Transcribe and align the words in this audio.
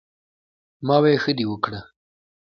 "ـ 0.51 0.85
ما 0.87 0.95
وې" 1.03 1.13
ښۀ 1.23 1.31
دې 1.37 1.45
وکړۀ" 1.51 1.79
ـ 1.89 1.91